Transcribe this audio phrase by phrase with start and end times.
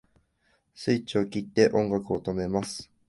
[0.73, 2.89] スイッチを切って音楽を止めます